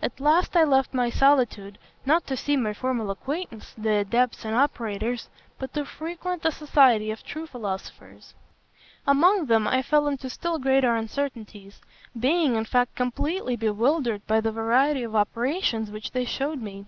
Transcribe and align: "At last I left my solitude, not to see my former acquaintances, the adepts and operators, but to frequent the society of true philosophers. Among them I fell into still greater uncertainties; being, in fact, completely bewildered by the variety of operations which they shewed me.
"At 0.00 0.20
last 0.20 0.54
I 0.56 0.62
left 0.62 0.94
my 0.94 1.10
solitude, 1.10 1.78
not 2.06 2.24
to 2.28 2.36
see 2.36 2.56
my 2.56 2.72
former 2.72 3.10
acquaintances, 3.10 3.74
the 3.76 3.94
adepts 3.96 4.44
and 4.44 4.54
operators, 4.54 5.28
but 5.58 5.74
to 5.74 5.84
frequent 5.84 6.42
the 6.44 6.52
society 6.52 7.10
of 7.10 7.24
true 7.24 7.44
philosophers. 7.48 8.34
Among 9.04 9.46
them 9.46 9.66
I 9.66 9.82
fell 9.82 10.06
into 10.06 10.30
still 10.30 10.60
greater 10.60 10.94
uncertainties; 10.94 11.80
being, 12.16 12.54
in 12.54 12.66
fact, 12.66 12.94
completely 12.94 13.56
bewildered 13.56 14.24
by 14.28 14.40
the 14.40 14.52
variety 14.52 15.02
of 15.02 15.16
operations 15.16 15.90
which 15.90 16.12
they 16.12 16.24
shewed 16.24 16.62
me. 16.62 16.86